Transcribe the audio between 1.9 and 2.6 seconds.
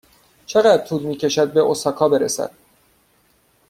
برسد؟